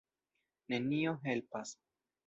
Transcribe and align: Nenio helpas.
Nenio 0.73 1.15
helpas. 1.23 1.77